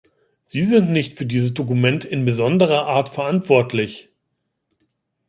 Sie 0.43 0.63
sind 0.63 0.89
nicht 0.89 1.13
für 1.15 1.27
dieses 1.27 1.53
Dokument 1.53 2.05
in 2.05 2.25
besonderer 2.25 2.87
Art 2.87 3.07
verantwortlich. 3.09 4.09